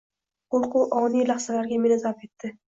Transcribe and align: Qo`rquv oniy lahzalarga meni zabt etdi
Qo`rquv 0.55 0.77
oniy 1.01 1.27
lahzalarga 1.33 1.79
meni 1.85 2.01
zabt 2.07 2.27
etdi 2.31 2.53